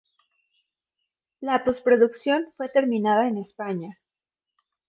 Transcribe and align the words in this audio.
La 1.41 1.63
posproducción 1.63 2.51
fue 2.57 2.69
terminada 2.69 3.27
en 3.27 3.37
España. 3.37 3.99